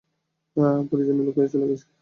পরিজনের 0.89 1.25
লোকেরা 1.27 1.47
চলে 1.47 1.65
গেছে। 1.65 1.85